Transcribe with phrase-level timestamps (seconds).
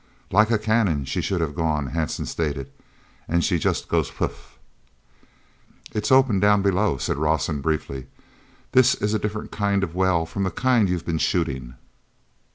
[0.31, 2.71] "Like a cannon, she should have gone," Hanson stated.
[3.27, 4.31] "And she yoost go phht!"
[5.93, 8.07] "It's open down below," said Rawson briefly.
[8.71, 11.75] "This is a different kind of a well from the kind you've been shooting."